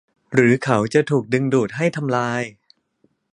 [0.33, 2.41] หรือเขาจะถูกดึงดูดให้ทำลาย